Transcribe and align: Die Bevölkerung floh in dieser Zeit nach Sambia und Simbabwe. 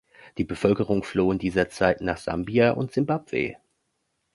Die 0.39 0.43
Bevölkerung 0.43 1.03
floh 1.03 1.31
in 1.31 1.37
dieser 1.37 1.69
Zeit 1.69 2.01
nach 2.01 2.17
Sambia 2.17 2.71
und 2.71 2.91
Simbabwe. 2.91 3.57